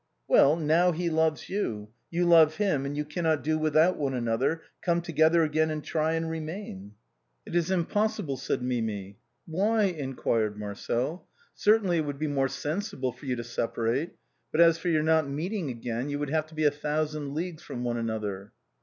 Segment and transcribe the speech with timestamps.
[0.27, 4.63] "Well, now he loves you, you love him and you cannot do without one another,
[4.81, 6.93] come together again and try and remain.""
[7.45, 13.27] It is impossible," said Mimi." Why?" inquired Marcel." Certainly it would be more sensible for
[13.27, 14.15] you to separate,
[14.51, 17.61] but as for your not meeting again, you would have to be a thousand leagues
[17.61, 18.53] from one another."